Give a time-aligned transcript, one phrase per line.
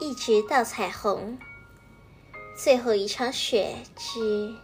[0.00, 1.38] 一直到彩虹。
[2.56, 4.54] 最后一场雪之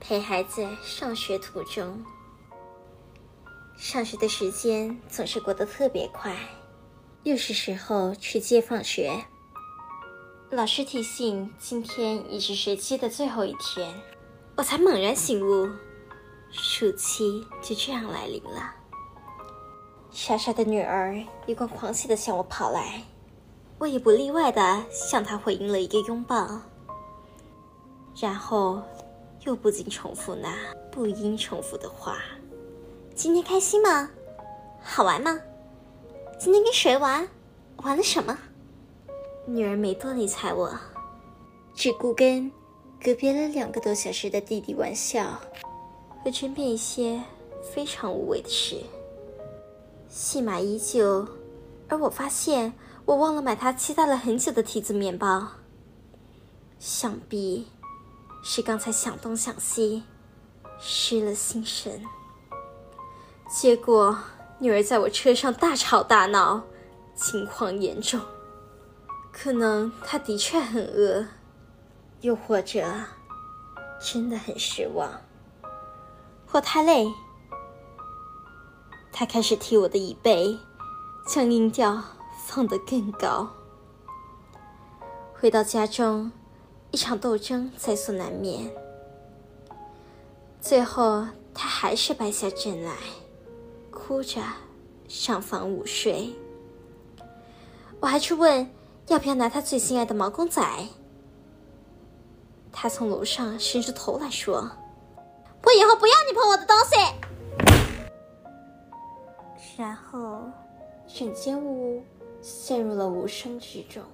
[0.00, 2.02] 陪孩子上学途中。
[3.76, 6.34] 上学的时间总是过得特别快，
[7.22, 9.24] 又是时候去接放学。
[10.50, 13.94] 老师提醒，今天已是学期的最后一天，
[14.56, 15.68] 我才猛然醒悟，
[16.50, 18.74] 暑期就这样来临了。
[20.10, 23.02] 傻傻的女儿一贯狂喜的向我跑来，
[23.78, 26.60] 我也不例外的向他回应了一个拥抱，
[28.18, 28.80] 然后
[29.44, 30.48] 又不禁重复那
[30.90, 32.18] 不应重复的话。
[33.14, 34.10] 今天开心吗？
[34.82, 35.38] 好玩吗？
[36.38, 37.28] 今天跟谁玩？
[37.82, 38.38] 玩了什么？
[39.44, 40.74] 女儿没多理睬我，
[41.74, 42.50] 只顾跟
[43.02, 45.38] 隔别了两个多小时的弟弟玩笑，
[46.24, 47.22] 和争辩一些
[47.74, 48.80] 非常无谓的事。
[50.08, 51.28] 戏码依旧，
[51.88, 52.72] 而我发现
[53.06, 55.46] 我忘了买他期待了很久的提子面包。
[56.78, 57.68] 想必
[58.42, 60.02] 是刚才想东想西，
[60.80, 62.04] 失了心神。
[63.48, 64.18] 结果，
[64.58, 66.64] 女儿在我车上大吵大闹，
[67.14, 68.20] 情况严重。
[69.32, 71.24] 可能她的确很饿，
[72.22, 72.92] 又或者
[74.00, 75.08] 真的很失望，
[76.44, 77.06] 或太累。
[79.12, 80.58] 她开始踢我的椅背，
[81.26, 82.02] 将音调
[82.46, 83.50] 放得更高。
[85.34, 86.30] 回到家中，
[86.92, 88.70] 一场斗争在所难免。
[90.60, 92.92] 最后，他还是败下阵来。
[93.90, 94.40] 哭着
[95.08, 96.32] 上房午睡，
[97.98, 98.70] 我还去问
[99.08, 100.62] 要不要拿他最心爱的毛公仔。
[102.70, 104.70] 他从楼上伸出头来说
[105.64, 106.94] ：“我以后不要你碰我的东西。”
[109.76, 110.42] 然后，
[111.08, 112.04] 整间屋
[112.48, 114.04] 陷入了无声之中，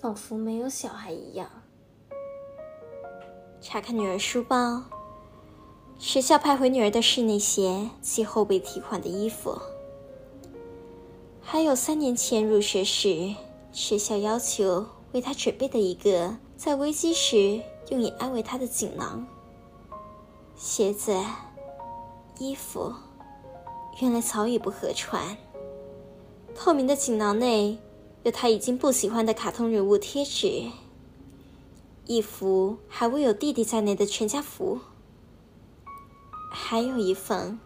[0.00, 1.48] 仿佛没有小孩一样。
[3.60, 4.82] 查看女儿书包。
[6.00, 9.56] 学校派回女儿的室内鞋及后被提款的衣服，
[11.40, 13.32] 还有三年前入学时
[13.70, 19.24] 学校要求为她准备的一个在危机时用以安慰她的锦囊。
[20.56, 21.16] 鞋子、
[22.40, 22.92] 衣服，
[24.00, 25.36] 原来早已不合穿。
[26.54, 27.78] 透明的锦囊内
[28.22, 30.70] 有他已经不喜欢的卡通人物贴纸，
[32.06, 34.80] 一幅还未有弟弟在内的全家福。
[36.50, 37.58] 还有一封，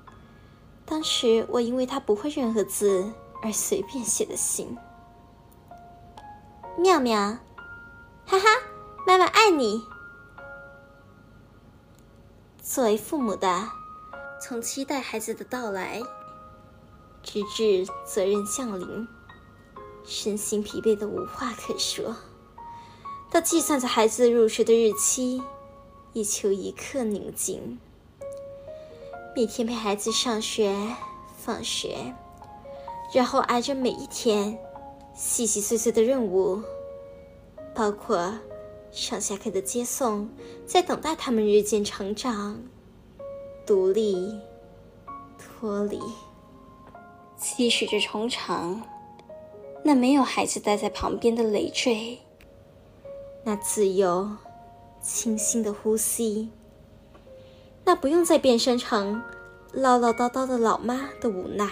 [0.84, 3.12] 当时我因为他不会任何字
[3.42, 4.76] 而随便写的信。
[6.78, 7.38] 妙妙，
[8.26, 8.46] 哈哈，
[9.06, 9.82] 妈妈爱你。
[12.62, 13.68] 作为父母的，
[14.42, 16.02] 从期待孩子的到来，
[17.22, 19.06] 直至责任降临，
[20.04, 22.16] 身心疲惫的无话可说，
[23.30, 25.42] 到计算着孩子入学的日期，
[26.12, 27.78] 以求一刻宁静。
[29.36, 30.74] 每天陪孩子上学、
[31.36, 32.14] 放学，
[33.12, 34.58] 然后挨着每一天
[35.14, 36.62] 细细碎碎的任务，
[37.74, 38.38] 包括
[38.90, 40.28] 上下课的接送，
[40.66, 42.62] 在等待他们日渐成长、
[43.64, 44.40] 独立、
[45.38, 46.00] 脱离，
[47.38, 48.82] 期许着重长
[49.84, 52.18] 那没有孩子待在旁边的累赘，
[53.44, 54.28] 那自由、
[55.00, 56.50] 清新的呼吸。
[57.84, 59.22] 那不用再变身成
[59.72, 61.70] 唠唠叨叨的老妈的无奈，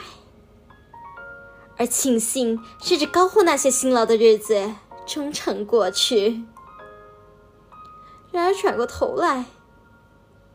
[1.77, 4.72] 而庆幸甚至高呼那些辛劳的日子
[5.04, 6.44] 终成过去。
[8.31, 9.47] 然而转过头来，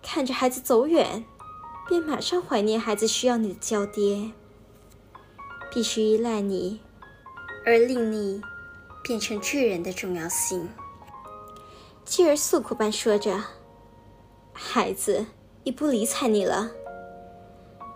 [0.01, 1.25] 看着孩子走远，
[1.87, 4.31] 便马上怀念孩子需要你的娇爹，
[5.71, 6.79] 必须依赖你，
[7.65, 8.41] 而令你
[9.03, 10.69] 变成巨人的重要性。
[12.05, 13.41] 继而诉苦般说着
[14.53, 15.25] ：“孩子。”
[15.63, 16.71] 已不理睬你了。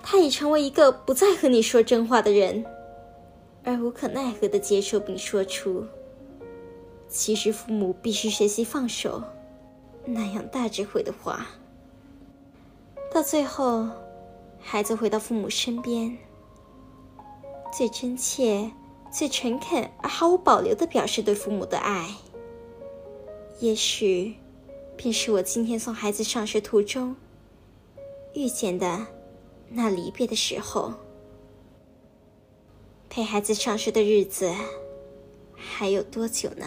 [0.04, 2.64] 他已成为一个不再和你说真话的人，
[3.64, 5.84] 而无可奈何的接受并说出
[7.10, 9.24] ：“其实父母必须学习放手。”
[10.06, 11.48] 那样大智慧的话。
[13.12, 13.88] 到最后，
[14.60, 16.16] 孩子回到父母身边，
[17.76, 18.72] 最真切、
[19.12, 22.10] 最诚恳而毫无保留地表示对父母的爱，
[23.60, 24.36] 也许，
[24.96, 27.18] 便是我今天送孩子上学途中。
[28.34, 29.06] 遇见的
[29.68, 30.94] 那离别的时候，
[33.10, 34.54] 陪孩子上学的日子
[35.54, 36.66] 还有多久呢？